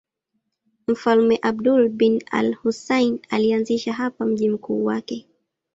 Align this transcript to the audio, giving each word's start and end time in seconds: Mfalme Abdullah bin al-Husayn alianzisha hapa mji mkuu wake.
Mfalme 0.87 1.37
Abdullah 1.43 1.89
bin 1.89 2.19
al-Husayn 2.31 3.19
alianzisha 3.29 3.93
hapa 3.93 4.25
mji 4.25 4.49
mkuu 4.49 4.85
wake. 4.85 5.27